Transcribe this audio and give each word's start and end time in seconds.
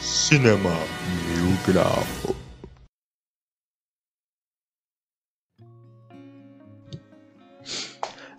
Cinema 0.00 0.70
Mil 1.28 1.56
Grau. 1.66 2.02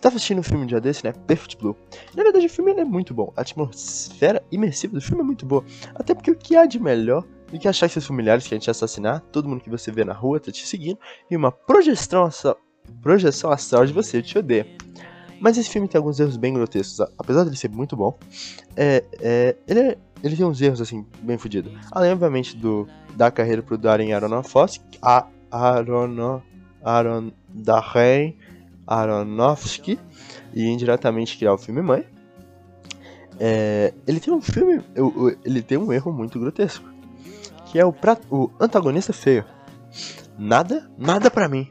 Tava 0.00 0.16
assistindo 0.16 0.40
um 0.40 0.42
filme 0.42 0.64
um 0.64 0.66
dia 0.66 0.80
desse, 0.80 1.04
né? 1.04 1.12
Perfect 1.12 1.56
Blue. 1.58 1.76
Na 2.16 2.24
verdade, 2.24 2.46
o 2.46 2.50
filme 2.50 2.72
é 2.72 2.84
muito 2.84 3.14
bom. 3.14 3.32
A 3.36 3.42
atmosfera 3.42 4.42
imersiva 4.50 4.94
do 4.94 5.00
filme 5.00 5.22
é 5.22 5.24
muito 5.24 5.46
boa. 5.46 5.64
Até 5.94 6.12
porque 6.12 6.32
o 6.32 6.36
que 6.36 6.56
há 6.56 6.66
de 6.66 6.80
melhor 6.80 7.24
do 7.52 7.58
que 7.60 7.68
achar 7.68 7.86
que 7.86 7.92
seus 7.92 8.06
familiares 8.06 8.44
querem 8.44 8.58
te 8.58 8.68
assassinar, 8.68 9.20
todo 9.30 9.48
mundo 9.48 9.60
que 9.60 9.70
você 9.70 9.92
vê 9.92 10.04
na 10.04 10.12
rua 10.12 10.40
tá 10.40 10.50
te 10.50 10.66
seguindo, 10.66 10.98
e 11.30 11.36
uma 11.36 11.52
projeção, 11.52 12.28
projeção 13.00 13.52
astral 13.52 13.86
de 13.86 13.92
você 13.92 14.20
te 14.20 14.36
odeia. 14.36 14.66
Mas 15.40 15.56
esse 15.56 15.70
filme 15.70 15.86
tem 15.86 15.98
alguns 15.98 16.18
erros 16.18 16.36
bem 16.36 16.54
grotescos. 16.54 17.00
Apesar 17.16 17.44
de 17.44 17.50
ele 17.50 17.56
ser 17.56 17.70
muito 17.70 17.96
bom, 17.96 18.18
é, 18.76 19.04
é, 19.20 19.56
ele, 19.68 19.80
é, 19.80 19.98
ele 20.22 20.36
tem 20.36 20.46
uns 20.46 20.60
erros 20.60 20.80
assim, 20.80 21.04
bem 21.20 21.36
fodidos. 21.36 21.72
Além, 21.90 22.12
obviamente, 22.12 22.56
do, 22.56 22.88
da 23.16 23.30
carreira 23.30 23.62
pro 23.62 23.76
Darren 23.76 24.12
Aronofsky, 24.12 24.98
a 25.02 25.26
Arono, 25.50 26.42
Aron, 26.82 27.32
Darren 27.48 28.36
Aronofsky 28.86 29.98
e 30.54 30.66
indiretamente 30.66 31.36
criar 31.36 31.54
o 31.54 31.58
filme 31.58 31.82
Mãe. 31.82 32.06
É, 33.40 33.92
ele 34.06 34.20
tem 34.20 34.32
um 34.32 34.40
filme, 34.40 34.82
ele 35.44 35.62
tem 35.62 35.78
um 35.78 35.92
erro 35.92 36.12
muito 36.12 36.38
grotesco, 36.38 36.88
que 37.66 37.78
é 37.78 37.84
o, 37.84 37.92
pra, 37.92 38.16
o 38.30 38.50
antagonista 38.60 39.12
feio. 39.12 39.44
Nada, 40.38 40.88
nada 40.96 41.30
para 41.30 41.48
mim, 41.48 41.68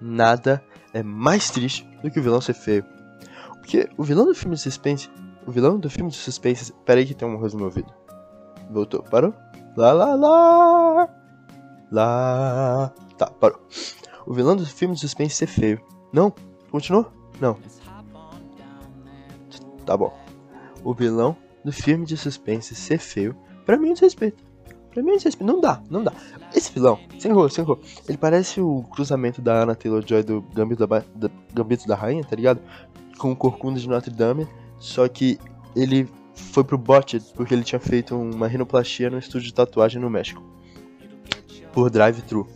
nada 0.00 0.62
é 0.92 1.02
mais 1.02 1.50
triste 1.50 1.88
do 2.02 2.10
que 2.10 2.20
o 2.20 2.22
vilão 2.22 2.40
ser 2.40 2.54
feio. 2.54 2.84
Porque 3.54 3.88
o 3.96 4.02
vilão 4.02 4.26
do 4.26 4.34
filme 4.34 4.56
de 4.56 4.62
suspense, 4.62 5.08
o 5.50 5.52
vilão 5.52 5.80
do 5.80 5.90
filme 5.90 6.12
de 6.12 6.16
suspense, 6.16 6.72
peraí 6.84 7.04
que 7.04 7.12
tem 7.12 7.26
um 7.26 7.36
rosto 7.36 7.54
no 7.54 7.64
meu 7.64 7.66
ouvido. 7.66 7.92
Voltou, 8.70 9.02
parou? 9.02 9.34
Lá, 9.76 9.92
lá, 9.92 10.14
lá, 10.14 11.08
lá. 11.90 12.94
Tá, 13.18 13.26
parou. 13.26 13.60
O 14.24 14.32
vilão 14.32 14.54
do 14.54 14.64
filme 14.64 14.94
de 14.94 15.00
suspense 15.00 15.34
ser 15.34 15.48
feio. 15.48 15.80
Não? 16.12 16.32
Continuou? 16.70 17.10
Não. 17.40 17.58
Tá 19.84 19.96
bom. 19.96 20.16
O 20.84 20.94
vilão 20.94 21.36
do 21.64 21.72
filme 21.72 22.06
de 22.06 22.16
suspense 22.16 22.76
ser 22.76 22.98
feio, 22.98 23.34
pra 23.66 23.76
mim 23.76 23.90
é 23.90 23.94
desrespeito. 23.94 24.44
Pra 24.92 25.02
mim 25.02 25.10
é 25.10 25.16
desrespeito. 25.16 25.52
Não 25.52 25.60
dá, 25.60 25.82
não 25.90 26.04
dá. 26.04 26.12
Esse 26.54 26.72
vilão, 26.72 26.96
sem 27.18 27.32
rolo, 27.32 27.50
sem 27.50 27.64
rolo, 27.64 27.80
ele 28.08 28.16
parece 28.16 28.60
o 28.60 28.84
cruzamento 28.84 29.42
da 29.42 29.64
Anna 29.64 29.74
Taylor-Joy 29.74 30.22
do 30.22 30.42
Gambito 30.54 30.86
da, 30.86 31.02
da, 31.12 31.30
Gambito 31.52 31.88
da 31.88 31.96
Rainha, 31.96 32.22
tá 32.22 32.36
ligado? 32.36 32.60
Com 33.18 33.32
o 33.32 33.36
Corcunda 33.36 33.80
de 33.80 33.88
Notre 33.88 34.14
Dame, 34.14 34.46
só 34.80 35.06
que 35.06 35.38
ele 35.76 36.08
foi 36.34 36.64
pro 36.64 36.76
bot 36.76 37.20
porque 37.36 37.54
ele 37.54 37.62
tinha 37.62 37.78
feito 37.78 38.16
uma 38.16 38.48
rinoplastia 38.48 39.08
no 39.08 39.18
estúdio 39.18 39.46
de 39.46 39.54
tatuagem 39.54 40.02
no 40.02 40.10
México. 40.10 40.42
Por 41.72 41.88
drive-thru. 41.88 42.48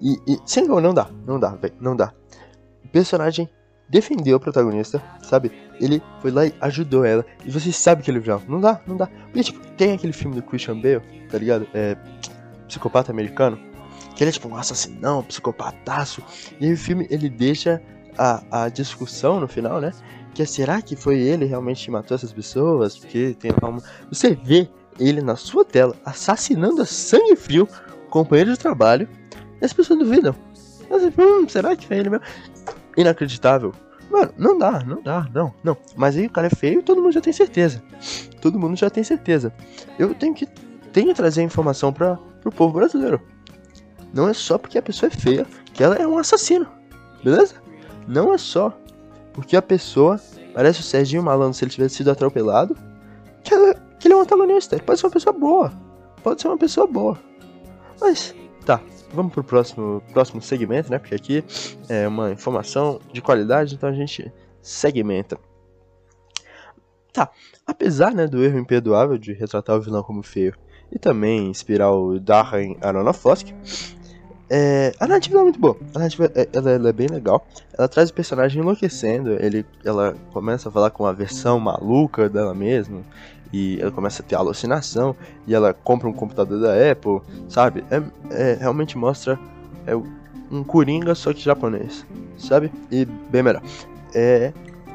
E, 0.00 0.16
e, 0.26 0.38
sem 0.44 0.66
rolo, 0.66 0.80
não 0.80 0.94
dá, 0.94 1.08
não 1.24 1.38
dá, 1.38 1.50
velho, 1.50 1.74
não 1.80 1.94
dá 1.94 2.12
o 2.88 2.90
personagem 2.90 3.48
defendeu 3.88 4.36
a 4.36 4.40
protagonista, 4.40 5.02
sabe? 5.22 5.50
Ele 5.80 6.02
foi 6.20 6.30
lá 6.30 6.46
e 6.46 6.54
ajudou 6.60 7.04
ela. 7.04 7.24
E 7.44 7.50
você 7.50 7.72
sabe 7.72 8.02
que 8.02 8.10
ele 8.10 8.18
é 8.18 8.20
vilão. 8.20 8.42
Não 8.48 8.60
dá, 8.60 8.80
não 8.86 8.96
dá. 8.96 9.06
Porque, 9.06 9.44
tipo, 9.44 9.66
tem 9.76 9.92
aquele 9.92 10.12
filme 10.12 10.36
do 10.36 10.42
Christian 10.42 10.80
Bale, 10.80 11.00
tá 11.30 11.38
ligado? 11.38 11.66
É. 11.72 11.96
Psicopata 12.66 13.12
americano. 13.12 13.58
Que 14.14 14.24
ele 14.24 14.30
é 14.30 14.32
tipo 14.32 14.48
um 14.48 14.56
assassinão, 14.56 15.20
um 15.20 15.22
psicopataço. 15.22 16.22
E 16.60 16.66
aí 16.66 16.72
o 16.72 16.76
filme 16.76 17.06
ele 17.08 17.30
deixa 17.30 17.80
a, 18.18 18.64
a 18.64 18.68
discussão 18.68 19.40
no 19.40 19.48
final, 19.48 19.80
né? 19.80 19.92
Que 20.38 20.42
é 20.42 20.46
será 20.46 20.80
que 20.80 20.94
foi 20.94 21.18
ele 21.18 21.46
realmente 21.46 21.84
que 21.84 21.90
matou 21.90 22.14
essas 22.14 22.32
pessoas? 22.32 22.96
Porque 22.96 23.34
tem 23.40 23.50
uma. 23.60 23.82
Você 24.08 24.36
vê 24.36 24.68
ele 24.96 25.20
na 25.20 25.34
sua 25.34 25.64
tela 25.64 25.96
assassinando 26.04 26.80
a 26.80 26.86
sangue 26.86 27.34
frio 27.34 27.68
companheiro 28.08 28.52
de 28.52 28.56
trabalho. 28.56 29.08
E 29.60 29.64
as 29.64 29.72
pessoas 29.72 29.98
duvidam. 29.98 30.36
Hum, 31.18 31.48
será 31.48 31.74
que 31.74 31.88
foi 31.88 31.98
ele 31.98 32.10
mesmo? 32.10 32.24
inacreditável. 32.96 33.74
Mano, 34.08 34.32
não 34.38 34.56
dá, 34.56 34.84
não 34.84 35.02
dá, 35.02 35.26
não, 35.34 35.52
não. 35.64 35.76
Mas 35.96 36.16
aí 36.16 36.26
o 36.26 36.30
cara 36.30 36.46
é 36.46 36.50
feio 36.50 36.78
e 36.78 36.82
todo 36.84 37.02
mundo 37.02 37.14
já 37.14 37.20
tem 37.20 37.32
certeza. 37.32 37.82
Todo 38.40 38.60
mundo 38.60 38.76
já 38.76 38.88
tem 38.88 39.02
certeza. 39.02 39.52
Eu 39.98 40.14
tenho 40.14 40.34
que, 40.34 40.46
tenho 40.92 41.08
que 41.08 41.14
trazer 41.14 41.42
informação 41.42 41.92
para 41.92 42.16
pro 42.40 42.52
povo 42.52 42.74
brasileiro. 42.74 43.20
Não 44.14 44.28
é 44.28 44.32
só 44.32 44.56
porque 44.56 44.78
a 44.78 44.82
pessoa 44.82 45.10
é 45.12 45.16
feia 45.16 45.44
que 45.74 45.82
ela 45.82 45.96
é 45.96 46.06
um 46.06 46.16
assassino, 46.16 46.68
beleza? 47.24 47.56
Não 48.06 48.32
é 48.32 48.38
só 48.38 48.72
porque 49.38 49.56
a 49.56 49.62
pessoa 49.62 50.20
parece 50.52 50.80
o 50.80 50.82
Serginho 50.82 51.22
Malandro 51.22 51.54
se 51.54 51.64
ele 51.64 51.70
tivesse 51.70 51.96
sido 51.96 52.10
atropelado 52.10 52.76
que, 53.44 53.54
ela, 53.54 53.74
que 53.98 54.08
ele 54.08 54.14
é 54.14 54.16
um 54.16 54.20
antagonista. 54.20 54.74
Ele 54.74 54.82
pode 54.82 54.98
ser 54.98 55.06
uma 55.06 55.12
pessoa 55.12 55.32
boa. 55.32 55.72
Pode 56.22 56.42
ser 56.42 56.48
uma 56.48 56.58
pessoa 56.58 56.86
boa. 56.86 57.18
Mas, 58.00 58.34
tá, 58.66 58.80
vamos 59.12 59.32
pro 59.32 59.44
próximo, 59.44 60.02
próximo 60.12 60.42
segmento, 60.42 60.90
né? 60.90 60.98
Porque 60.98 61.14
aqui 61.14 61.44
é 61.88 62.08
uma 62.08 62.32
informação 62.32 63.00
de 63.12 63.22
qualidade, 63.22 63.74
então 63.76 63.88
a 63.88 63.92
gente 63.92 64.32
segmenta. 64.60 65.38
Tá, 67.12 67.30
apesar 67.66 68.12
né, 68.12 68.26
do 68.26 68.42
erro 68.42 68.58
imperdoável 68.58 69.16
de 69.16 69.32
retratar 69.32 69.76
o 69.76 69.80
vilão 69.80 70.02
como 70.02 70.22
feio 70.22 70.54
e 70.90 70.98
também 70.98 71.48
inspirar 71.48 71.92
o 71.92 72.18
Darren 72.18 72.76
Aronofsky, 72.80 73.54
é, 74.50 74.92
a 74.98 75.06
narrativa 75.06 75.38
é 75.38 75.42
muito 75.42 75.58
boa. 75.58 75.76
A 75.94 75.98
narrativa 75.98 76.30
é, 76.34 76.48
ela, 76.52 76.70
ela, 76.70 76.88
é 76.88 76.92
bem 76.92 77.08
legal. 77.08 77.46
Ela 77.76 77.88
traz 77.88 78.10
o 78.10 78.14
personagem 78.14 78.62
enlouquecendo. 78.62 79.32
Ele, 79.32 79.64
ela 79.84 80.14
começa 80.32 80.68
a 80.68 80.72
falar 80.72 80.90
com 80.90 81.04
a 81.04 81.12
versão 81.12 81.60
maluca 81.60 82.28
dela 82.28 82.54
mesma 82.54 83.02
e 83.52 83.78
ela 83.80 83.90
começa 83.90 84.22
a 84.22 84.24
ter 84.24 84.34
alucinação 84.34 85.14
e 85.46 85.54
ela 85.54 85.72
compra 85.72 86.08
um 86.08 86.12
computador 86.12 86.60
da 86.60 86.90
Apple, 86.90 87.20
sabe? 87.48 87.84
É, 87.90 88.02
é 88.30 88.54
realmente 88.54 88.96
mostra 88.96 89.38
é 89.86 89.96
um 90.50 90.64
coringa 90.64 91.14
só 91.14 91.32
que 91.32 91.40
japonês, 91.40 92.04
sabe? 92.38 92.70
E 92.90 93.04
bem 93.04 93.42
melhor. 93.42 93.62
É, 94.14 94.52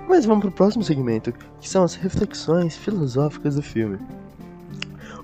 mas 0.08 0.26
vamos 0.26 0.42
pro 0.42 0.52
próximo 0.52 0.84
segmento, 0.84 1.34
que 1.60 1.70
são 1.70 1.84
as 1.84 1.96
reflexões 1.96 2.76
filosóficas 2.76 3.56
do 3.56 3.62
filme. 3.62 3.98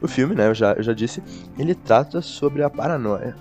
O 0.02 0.08
filme, 0.08 0.34
né, 0.34 0.48
eu 0.48 0.54
já, 0.54 0.74
eu 0.74 0.84
já 0.84 0.94
disse, 0.94 1.22
ele 1.58 1.76
trata 1.76 2.22
sobre 2.22 2.64
a 2.64 2.70
paranoia. 2.70 3.36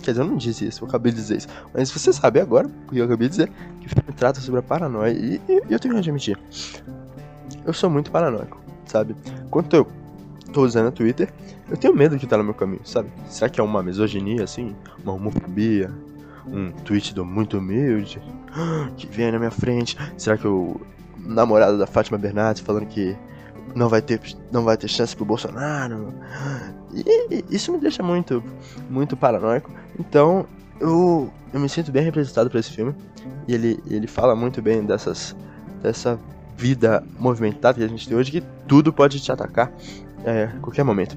Quer 0.00 0.12
dizer, 0.12 0.22
eu 0.22 0.26
não 0.26 0.36
disse 0.36 0.66
isso, 0.66 0.84
eu 0.84 0.88
acabei 0.88 1.12
de 1.12 1.18
dizer 1.18 1.38
isso. 1.38 1.48
Mas 1.72 1.90
você 1.90 2.12
sabe 2.12 2.40
agora, 2.40 2.68
porque 2.86 3.00
eu 3.00 3.04
acabei 3.04 3.28
de 3.28 3.36
dizer, 3.36 3.52
que 3.80 3.86
o 3.86 3.90
filme 3.90 4.12
trata 4.16 4.40
sobre 4.40 4.60
a 4.60 4.62
paranoia. 4.62 5.12
E, 5.12 5.40
e 5.48 5.62
eu 5.68 5.78
tenho 5.78 5.94
que 5.94 6.00
admitir, 6.00 6.38
eu 7.64 7.72
sou 7.72 7.90
muito 7.90 8.10
paranoico 8.10 8.60
sabe? 8.90 9.14
Quando 9.50 9.74
eu 9.74 9.86
tô 10.52 10.62
usando 10.62 10.88
o 10.88 10.92
Twitter, 10.92 11.32
eu 11.70 11.76
tenho 11.76 11.94
medo 11.94 12.18
que 12.18 12.26
tá 12.26 12.36
no 12.36 12.44
meu 12.44 12.54
caminho, 12.54 12.82
sabe? 12.84 13.08
Será 13.28 13.48
que 13.48 13.60
é 13.60 13.62
uma 13.64 13.82
misoginia, 13.82 14.44
assim? 14.44 14.74
Uma 15.02 15.12
homofobia? 15.14 15.90
Um 16.46 16.72
tweet 16.84 17.14
do 17.14 17.24
muito 17.24 17.58
humilde? 17.58 18.20
Que 18.96 19.06
vem 19.06 19.30
na 19.30 19.38
minha 19.38 19.50
frente? 19.50 19.96
Será 20.18 20.36
que 20.36 20.46
o 20.46 20.80
namorado 21.16 21.78
da 21.78 21.86
Fátima 21.86 22.18
Bernardes 22.18 22.62
falando 22.62 22.86
que 22.86 23.16
não 23.74 23.88
vai 23.88 24.02
ter, 24.02 24.20
não 24.50 24.64
vai 24.64 24.76
ter 24.76 24.88
chance 24.88 25.14
pro 25.14 25.24
Bolsonaro? 25.24 26.12
E 26.92 27.44
isso 27.50 27.72
me 27.72 27.78
deixa 27.78 28.02
muito, 28.02 28.42
muito 28.88 29.16
paranoico. 29.16 29.70
Então, 29.98 30.46
eu, 30.80 31.30
eu 31.52 31.60
me 31.60 31.68
sinto 31.68 31.92
bem 31.92 32.02
representado 32.02 32.50
por 32.50 32.58
esse 32.58 32.70
filme. 32.70 32.94
E 33.46 33.54
ele, 33.54 33.82
ele 33.86 34.06
fala 34.06 34.34
muito 34.34 34.60
bem 34.62 34.84
dessas, 34.84 35.36
dessa 35.82 36.18
vida 36.56 37.04
movimentada 37.18 37.78
que 37.78 37.84
a 37.84 37.88
gente 37.88 38.08
tem 38.08 38.16
hoje, 38.16 38.30
que 38.30 38.42
tudo 38.66 38.92
pode 38.92 39.20
te 39.20 39.30
atacar 39.32 39.72
é, 40.24 40.44
a 40.44 40.60
qualquer 40.60 40.84
momento. 40.84 41.16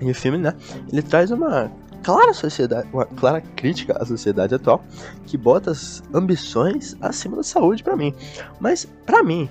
E 0.00 0.10
o 0.10 0.14
filme, 0.14 0.38
né, 0.38 0.54
ele 0.92 1.02
traz 1.02 1.30
uma 1.30 1.70
clara 2.02 2.34
sociedade, 2.34 2.86
uma 2.92 3.06
clara 3.06 3.40
crítica 3.40 3.96
à 4.00 4.04
sociedade 4.04 4.54
atual, 4.54 4.84
que 5.26 5.38
bota 5.38 5.70
as 5.70 6.02
ambições 6.12 6.96
acima 7.00 7.36
da 7.36 7.42
saúde 7.42 7.82
para 7.82 7.96
mim. 7.96 8.14
Mas 8.60 8.84
para 9.06 9.22
mim, 9.22 9.48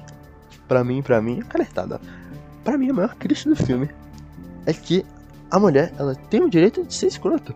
para 0.73 0.83
mim, 0.83 1.03
para 1.03 1.21
mim, 1.21 1.39
canetada. 1.41 2.01
Para 2.63 2.79
mim 2.79 2.89
a 2.89 2.93
maior 2.93 3.13
crítica 3.13 3.51
do 3.51 3.55
filme 3.55 3.87
é 4.65 4.73
que 4.73 5.05
a 5.51 5.59
mulher, 5.59 5.93
ela 5.99 6.15
tem 6.15 6.41
o 6.41 6.49
direito 6.49 6.83
de 6.83 6.91
ser 6.91 7.05
escrota. 7.05 7.53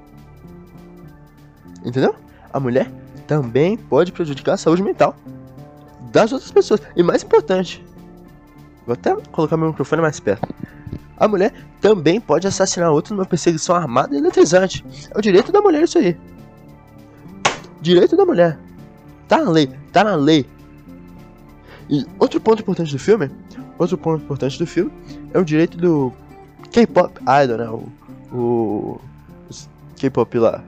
Entendeu? 1.83 2.13
A 2.53 2.59
mulher 2.59 2.91
também 3.25 3.75
pode 3.75 4.11
prejudicar 4.11 4.53
a 4.53 4.57
saúde 4.57 4.83
mental 4.83 5.15
das 6.11 6.31
outras 6.31 6.51
pessoas. 6.51 6.79
E 6.95 7.01
mais 7.01 7.23
importante, 7.23 7.83
vou 8.85 8.93
até 8.93 9.15
colocar 9.31 9.57
meu 9.57 9.69
microfone 9.69 10.03
mais 10.03 10.19
perto. 10.19 10.47
A 11.17 11.27
mulher 11.27 11.51
também 11.81 12.21
pode 12.21 12.45
assassinar 12.45 12.91
outro 12.91 13.15
numa 13.15 13.25
perseguição 13.25 13.75
armada 13.75 14.13
e 14.13 14.19
eletrizante. 14.19 14.85
É 15.09 15.17
o 15.17 15.21
direito 15.21 15.51
da 15.51 15.59
mulher 15.59 15.81
isso 15.81 15.97
aí. 15.97 16.15
Direito 17.81 18.15
da 18.15 18.25
mulher. 18.25 18.59
Tá 19.27 19.37
na 19.43 19.49
lei, 19.49 19.71
tá 19.91 20.03
na 20.03 20.13
lei. 20.13 20.45
E 21.89 22.05
outro 22.19 22.39
ponto 22.39 22.61
importante 22.61 22.91
do 22.91 22.99
filme, 22.99 23.29
outro 23.77 23.97
ponto 23.97 24.23
importante 24.23 24.59
do 24.59 24.67
filme 24.67 24.91
é 25.33 25.39
o 25.39 25.45
direito 25.45 25.77
do 25.77 26.11
K-pop 26.71 27.19
idol, 27.43 27.57
né? 27.57 27.69
O, 27.69 28.35
o 28.35 29.01
K-pop 29.95 30.37
lá, 30.37 30.63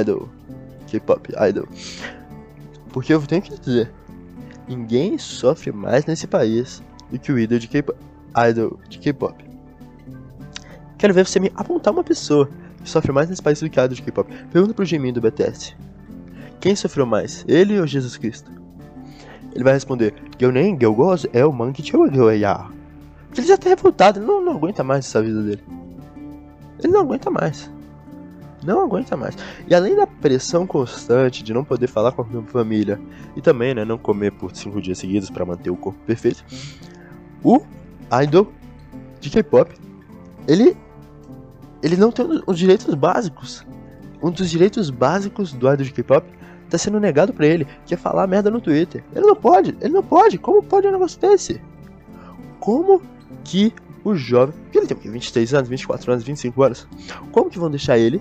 idol, 0.00 0.28
K-pop 0.86 1.32
idol. 1.48 1.68
Porque 2.92 3.12
eu 3.12 3.20
tenho 3.22 3.42
que 3.42 3.58
dizer, 3.58 3.90
Ninguém 4.68 5.16
sofre 5.16 5.72
mais 5.72 6.04
nesse 6.04 6.26
país 6.26 6.82
do 7.10 7.18
que 7.18 7.32
o 7.32 7.38
ídolo 7.38 7.58
de 7.58 7.68
K-pop. 7.68 7.98
Idol 8.50 8.78
de 8.86 8.98
K-pop. 8.98 9.42
Quero 10.98 11.14
ver 11.14 11.26
você 11.26 11.40
me 11.40 11.50
apontar 11.56 11.92
uma 11.92 12.04
pessoa 12.04 12.50
que 12.82 12.90
sofre 12.90 13.10
mais 13.10 13.30
nesse 13.30 13.42
país 13.42 13.58
do 13.60 13.70
que 13.70 13.80
a 13.80 13.86
de 13.86 14.02
K-pop. 14.02 14.30
Pergunta 14.52 14.74
pro 14.74 14.84
Jimin 14.84 15.14
do 15.14 15.22
BTS. 15.22 15.74
Quem 16.60 16.76
sofreu 16.76 17.06
mais, 17.06 17.46
ele 17.48 17.80
ou 17.80 17.86
Jesus 17.86 18.18
Cristo? 18.18 18.50
Ele 19.54 19.64
vai 19.64 19.72
responder, 19.72 20.14
eu 20.38 20.52
nem, 20.52 20.76
eu 20.80 20.94
gosto, 20.94 21.28
é 21.32 21.44
o 21.44 21.52
Monkey 21.52 21.84
Chowagyoya. 21.84 22.66
Ele 23.36 23.46
já 23.46 23.56
tá 23.56 23.68
revoltado, 23.68 24.18
ele 24.18 24.26
não, 24.26 24.44
não 24.44 24.52
aguenta 24.52 24.82
mais 24.84 25.06
essa 25.06 25.22
vida 25.22 25.42
dele. 25.42 25.62
Ele 26.78 26.92
não 26.92 27.00
aguenta 27.00 27.30
mais. 27.30 27.70
Não 28.64 28.80
aguenta 28.80 29.16
mais. 29.16 29.36
E 29.66 29.74
além 29.74 29.94
da 29.94 30.06
pressão 30.06 30.66
constante 30.66 31.42
de 31.42 31.54
não 31.54 31.64
poder 31.64 31.86
falar 31.86 32.12
com 32.12 32.22
a 32.22 32.42
família 32.44 33.00
e 33.36 33.40
também, 33.40 33.74
né, 33.74 33.84
não 33.84 33.98
comer 33.98 34.32
por 34.32 34.54
cinco 34.54 34.80
dias 34.80 34.98
seguidos 34.98 35.30
para 35.30 35.44
manter 35.44 35.70
o 35.70 35.76
corpo 35.76 35.98
perfeito, 36.04 36.44
o 37.42 37.60
idol 38.22 38.52
de 39.20 39.30
K-pop, 39.30 39.72
ele 40.46 40.76
ele 41.80 41.96
não 41.96 42.10
tem 42.10 42.26
os 42.46 42.58
direitos 42.58 42.92
básicos. 42.94 43.64
Um 44.20 44.30
dos 44.30 44.50
direitos 44.50 44.90
básicos 44.90 45.52
do 45.52 45.72
idol 45.72 45.84
de 45.84 45.92
K-pop 45.92 46.26
tá 46.68 46.78
sendo 46.78 47.00
negado 47.00 47.32
para 47.32 47.46
ele, 47.46 47.66
que 47.86 47.94
é 47.94 47.96
falar 47.96 48.26
merda 48.26 48.50
no 48.50 48.60
Twitter. 48.60 49.02
Ele 49.14 49.26
não 49.26 49.36
pode, 49.36 49.76
ele 49.80 49.92
não 49.92 50.02
pode. 50.02 50.38
Como 50.38 50.62
pode 50.62 50.86
um 50.86 50.92
negócio 50.92 51.20
desse? 51.20 51.60
Como 52.60 53.02
que 53.44 53.72
o 54.04 54.14
jovem, 54.14 54.54
que 54.70 54.78
ele 54.78 54.86
tem 54.86 54.96
23 54.96 55.54
anos, 55.54 55.68
24 55.68 56.12
anos, 56.12 56.24
25 56.24 56.62
anos, 56.62 56.88
como 57.32 57.50
que 57.50 57.58
vão 57.58 57.70
deixar 57.70 57.98
ele 57.98 58.20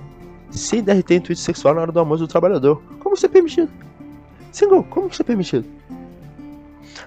sem 0.49 0.81
DRT 0.81 1.13
em 1.13 1.21
tweet 1.21 1.39
sexual 1.39 1.75
na 1.75 1.81
hora 1.81 1.91
do 1.91 1.99
almoço 1.99 2.23
do 2.23 2.27
trabalhador? 2.27 2.81
Como 2.99 3.15
isso 3.15 3.25
é 3.25 3.29
permitido? 3.29 3.69
Single, 4.51 4.83
como 4.85 5.07
isso 5.07 5.21
é 5.21 5.25
permitido? 5.25 5.65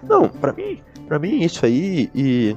Não, 0.02 0.28
pra 0.28 0.52
mim, 0.52 0.80
pra 1.06 1.18
mim 1.18 1.42
isso 1.42 1.64
aí 1.64 2.10
e, 2.14 2.56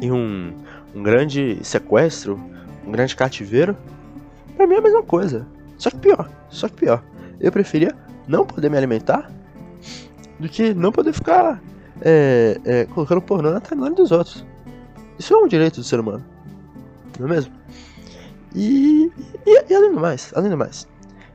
e 0.00 0.10
um, 0.10 0.52
um 0.94 1.02
grande 1.02 1.58
sequestro, 1.62 2.38
um 2.86 2.90
grande 2.90 3.16
cativeiro, 3.16 3.76
pra 4.56 4.66
mim 4.66 4.74
é 4.74 4.78
a 4.78 4.82
mesma 4.82 5.02
coisa. 5.02 5.46
Só 5.78 5.90
que 5.90 5.96
pior, 5.96 6.30
só 6.48 6.68
que 6.68 6.74
pior. 6.74 7.02
Eu 7.42 7.52
preferia 7.52 7.94
não 8.26 8.46
poder 8.46 8.70
me 8.70 8.78
alimentar 8.78 9.30
do 10.38 10.48
que 10.48 10.72
não 10.72 10.92
poder 10.92 11.12
ficar 11.12 11.60
é, 12.00 12.58
é, 12.64 12.84
colocando 12.86 13.20
pornô 13.20 13.50
na 13.50 13.60
timeline 13.60 13.94
dos 13.94 14.12
outros. 14.12 14.46
Isso 15.18 15.34
é 15.34 15.36
um 15.36 15.48
direito 15.48 15.76
do 15.76 15.84
ser 15.84 16.00
humano. 16.00 16.24
Não 17.18 17.26
é 17.26 17.30
mesmo? 17.30 17.52
E, 18.54 19.10
e, 19.46 19.64
e, 19.70 19.74
além 19.74 19.92
do 19.92 20.00
mais, 20.00 20.32
além 20.34 20.50
do 20.50 20.56
mais, 20.56 20.86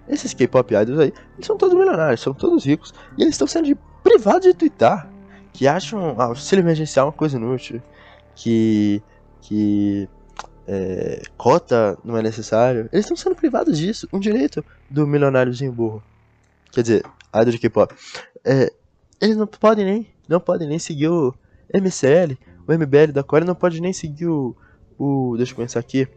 esses 0.08 0.34
K-pop 0.34 0.74
idols 0.74 1.00
aí, 1.00 1.14
eles 1.36 1.46
são 1.46 1.58
todos 1.58 1.78
milionários, 1.78 2.22
são 2.22 2.34
todos 2.34 2.66
ricos, 2.66 2.94
e 3.18 3.24
eles 3.24 3.34
estão 3.34 3.48
sendo 3.48 3.78
privados 4.04 4.44
de 4.44 4.54
twittar, 4.54 5.10
que 5.52 5.68
acham 5.68 6.20
auxílio 6.20 6.64
emergencial 6.64 7.08
uma 7.08 7.12
coisa 7.12 7.38
inútil, 7.38 7.82
que, 8.36 9.02
que 9.42 10.08
é, 10.68 11.22
cota 11.38 11.98
não 12.04 12.18
é 12.18 12.22
necessário. 12.22 12.90
Eles 12.92 13.06
estão 13.06 13.16
sendo 13.16 13.36
privados 13.36 13.78
disso, 13.78 14.08
um 14.12 14.20
direito 14.20 14.64
do 14.90 15.08
milionáriozinho 15.08 15.72
burro. 15.72 16.04
Quer 16.72 16.82
dizer, 16.82 17.06
idol 17.34 17.52
de 17.52 17.58
K-pop. 17.58 17.96
É, 18.44 18.72
eles 19.22 19.38
não 19.38 19.48
podem 19.48 19.86
nem, 19.86 20.08
não 20.28 20.40
podem 20.40 20.68
nem 20.68 20.78
seguir 20.78 21.08
o 21.08 21.34
MCL, 21.74 22.38
o 22.68 22.74
MBL 22.74 23.14
da 23.14 23.24
Coreia 23.24 23.48
não 23.48 23.56
pode 23.56 23.82
nem 23.82 23.94
seguir 23.94 24.28
o, 24.28 24.56
o 24.98 25.36
deixa 25.38 25.54
eu 25.54 25.58
pensar 25.58 25.80
aqui, 25.80 26.08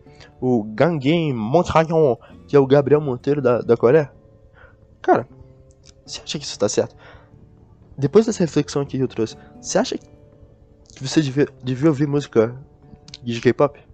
o 0.41 0.65
Gangin 0.65 1.33
Montrayon, 1.33 2.17
que 2.49 2.57
é 2.57 2.59
o 2.59 2.67
Gabriel 2.67 3.01
Monteiro 3.01 3.41
da, 3.41 3.61
da 3.61 3.77
Coreia? 3.77 4.13
Cara, 5.01 5.29
você 6.05 6.21
acha 6.23 6.39
que 6.39 6.45
isso 6.45 6.59
tá 6.59 6.69
certo? 6.69 6.97
Depois 7.97 8.27
dessa 8.27 8.43
reflexão 8.43 8.83
aqui 8.83 8.97
que 8.97 9.05
eu 9.05 9.09
trouxe, 9.09 9.37
você 9.61 9.79
acha 9.79 9.97
que 9.97 10.09
você 11.01 11.23
devia, 11.23 11.49
devia 11.63 11.89
ouvir 11.89 12.07
música 12.07 12.55
de 13.23 13.41
K-pop? 13.41 13.90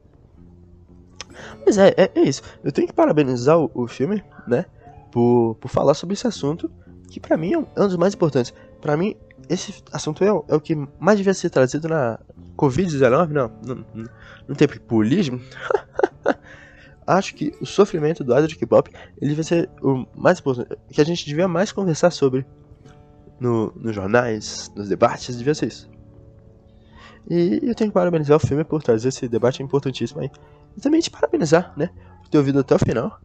Mas 1.66 1.76
é, 1.78 1.88
é, 1.96 2.10
é, 2.14 2.22
isso. 2.22 2.42
Eu 2.62 2.70
tenho 2.70 2.86
que 2.86 2.94
parabenizar 2.94 3.58
o, 3.58 3.68
o, 3.74 3.88
filme, 3.88 4.22
né? 4.46 4.64
Por, 5.10 5.56
por 5.56 5.68
falar 5.68 5.94
sobre 5.94 6.14
esse 6.14 6.26
assunto, 6.26 6.70
que 7.10 7.18
pra 7.18 7.36
mim 7.36 7.54
é 7.54 7.58
um, 7.58 7.66
é 7.74 7.82
um 7.82 7.88
dos 7.88 7.96
mais 7.96 8.14
importantes. 8.14 8.54
Pra 8.80 8.96
mim, 8.96 9.16
esse 9.48 9.82
assunto 9.92 10.22
é, 10.22 10.28
é, 10.28 10.54
o 10.54 10.60
que 10.60 10.76
mais 11.00 11.18
devia 11.18 11.34
ser 11.34 11.50
trazido 11.50 11.88
na 11.88 12.20
Covid-19, 12.56 13.28
não, 13.30 13.50
não, 13.64 13.84
não 14.46 14.54
tem 14.54 14.68
populismo. 14.68 15.40
acho 17.06 17.34
que 17.34 17.52
o 17.60 17.66
sofrimento 17.66 18.24
do 18.24 18.46
de 18.46 18.56
K-pop 18.56 18.90
ele 19.20 19.34
vai 19.34 19.44
ser 19.44 19.70
o 19.80 20.06
mais 20.14 20.40
importante, 20.40 20.76
que 20.90 21.00
a 21.00 21.04
gente 21.04 21.24
devia 21.24 21.46
mais 21.46 21.70
conversar 21.70 22.10
sobre 22.10 22.44
no, 23.38 23.72
nos 23.76 23.94
jornais, 23.94 24.72
nos 24.74 24.88
debates, 24.88 25.36
devia 25.36 25.54
ser 25.54 25.66
isso. 25.66 25.90
E 27.28 27.60
eu 27.62 27.74
tenho 27.74 27.90
que 27.90 27.94
parabenizar 27.94 28.36
o 28.36 28.40
filme 28.40 28.64
por 28.64 28.82
trazer 28.82 29.08
esse 29.08 29.28
debate 29.28 29.62
importantíssimo 29.62 30.20
aí. 30.20 30.30
E 30.76 30.80
também 30.80 31.00
te 31.00 31.10
parabenizar, 31.10 31.72
né, 31.76 31.90
por 32.22 32.28
ter 32.28 32.38
ouvido 32.38 32.60
até 32.60 32.74
o 32.74 32.78
final. 32.78 33.20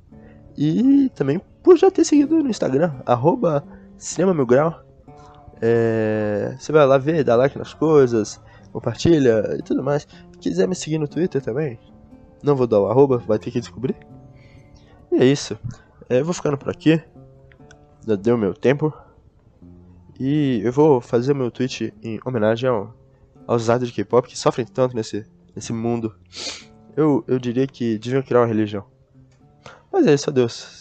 E 0.58 1.10
também 1.16 1.42
por 1.64 1.78
já 1.78 1.92
ter 1.92 2.04
seguido 2.04 2.42
no 2.42 2.50
Instagram, 2.50 2.94
arroba 3.06 3.64
Cinema 3.98 4.34
Mil 4.34 4.46
Grau. 4.46 4.84
É, 5.62 6.56
você 6.60 6.72
vai 6.72 6.86
lá 6.86 6.98
ver, 6.98 7.24
dá 7.24 7.36
like 7.36 7.58
nas 7.58 7.74
coisas, 7.74 8.42
compartilha 8.72 9.56
e 9.58 9.62
tudo 9.62 9.84
mais. 9.84 10.08
Se 10.32 10.40
quiser 10.40 10.68
me 10.68 10.76
seguir 10.76 10.98
no 10.98 11.08
Twitter 11.08 11.42
também, 11.42 11.80
não 12.42 12.56
vou 12.56 12.66
dar 12.66 12.80
o 12.80 12.88
arroba, 12.88 13.18
vai 13.20 13.38
ter 13.38 13.52
que 13.52 13.60
descobrir. 13.60 13.96
E 15.12 15.18
é 15.18 15.26
isso. 15.26 15.58
É, 16.10 16.20
eu 16.20 16.26
vou 16.26 16.34
ficando 16.34 16.58
por 16.58 16.70
aqui. 16.70 17.02
Já 18.08 18.16
deu 18.16 18.38
meu 18.38 18.54
tempo. 18.54 18.94
E 20.20 20.62
eu 20.64 20.72
vou 20.72 21.02
fazer 21.02 21.34
o 21.34 21.36
meu 21.36 21.52
tweet 21.52 21.94
em 22.02 22.20
homenagem 22.26 22.70
ao, 22.70 22.94
aos 23.48 23.66
idols 23.66 23.88
de 23.88 23.94
K-pop 23.94 24.28
que 24.28 24.38
sofrem 24.38 24.66
tanto 24.66 24.96
nesse, 24.96 25.26
nesse 25.56 25.74
mundo. 25.74 26.16
Eu, 26.96 27.24
eu 27.28 27.40
diria 27.40 27.68
que 27.68 27.98
deviam 27.98 28.22
criar 28.22 28.42
uma 28.42 28.48
religião. 28.48 28.86
Mas 29.92 30.08
é 30.08 30.14
isso, 30.14 30.30
adeus. 30.30 30.81